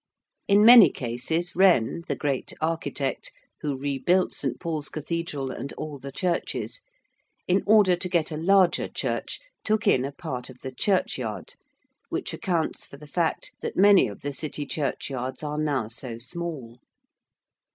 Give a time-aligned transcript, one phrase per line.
[0.47, 4.59] In many cases, Wren, the great architect, who rebuilt St.
[4.59, 6.81] Paul's Cathedral and all the churches,
[7.47, 11.53] in order to get a larger church took in a part of the churchyard,
[12.09, 16.79] which accounts for the fact that many of the City churchyards are now so small.